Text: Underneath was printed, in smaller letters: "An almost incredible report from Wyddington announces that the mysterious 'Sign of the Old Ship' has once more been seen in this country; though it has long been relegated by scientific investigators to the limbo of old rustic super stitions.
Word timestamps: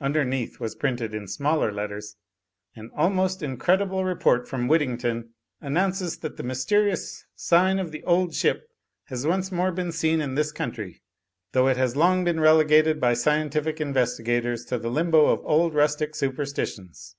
Underneath 0.00 0.60
was 0.60 0.76
printed, 0.76 1.12
in 1.12 1.26
smaller 1.26 1.72
letters: 1.72 2.14
"An 2.76 2.92
almost 2.94 3.42
incredible 3.42 4.04
report 4.04 4.46
from 4.46 4.68
Wyddington 4.68 5.30
announces 5.60 6.18
that 6.18 6.36
the 6.36 6.44
mysterious 6.44 7.24
'Sign 7.34 7.80
of 7.80 7.90
the 7.90 8.04
Old 8.04 8.36
Ship' 8.36 8.68
has 9.06 9.26
once 9.26 9.50
more 9.50 9.72
been 9.72 9.90
seen 9.90 10.20
in 10.20 10.36
this 10.36 10.52
country; 10.52 11.02
though 11.50 11.66
it 11.66 11.76
has 11.76 11.96
long 11.96 12.22
been 12.24 12.38
relegated 12.38 13.00
by 13.00 13.14
scientific 13.14 13.80
investigators 13.80 14.64
to 14.66 14.78
the 14.78 14.90
limbo 14.92 15.26
of 15.26 15.40
old 15.44 15.74
rustic 15.74 16.14
super 16.14 16.44
stitions. 16.46 17.16